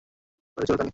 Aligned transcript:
বাড়ি 0.57 0.65
চলো, 0.67 0.77
তানি। 0.77 0.89